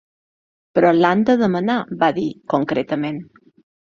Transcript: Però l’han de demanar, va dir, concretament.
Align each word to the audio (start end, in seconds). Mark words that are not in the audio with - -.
Però 0.77 0.93
l’han 1.01 1.21
de 1.27 1.35
demanar, 1.41 1.75
va 2.05 2.09
dir, 2.17 2.27
concretament. 2.55 3.21